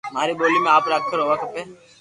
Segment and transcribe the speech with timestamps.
[0.13, 1.61] ماري ٻولي ۾ آپرا اکر ھووا کپي